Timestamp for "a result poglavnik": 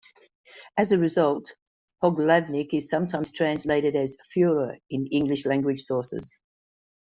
0.91-2.73